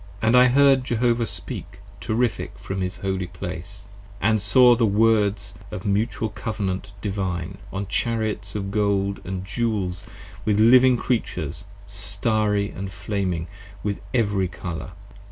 And 0.19 0.35
I 0.35 0.47
heard 0.47 0.83
Jehovah 0.83 1.27
speak 1.27 1.77
Terrific 1.99 2.57
from 2.57 2.81
his 2.81 2.97
Holy 3.05 3.27
Place, 3.27 3.81
& 4.19 4.37
saw 4.37 4.75
the 4.75 4.83
Words 4.87 5.53
of 5.69 5.83
the 5.83 5.89
Mutual 5.89 6.29
Covenant 6.29 6.91
Divine 7.03 7.59
On 7.71 7.85
Chariots 7.85 8.55
of 8.55 8.71
gold 8.71 9.19
& 9.43 9.43
jewels 9.45 10.03
with 10.43 10.59
Living 10.59 10.97
Creatures, 10.97 11.65
starry 11.85 12.69
& 12.87 12.87
flaming 12.87 13.45
With 13.83 13.99
every 14.11 14.47
Colour. 14.47 14.93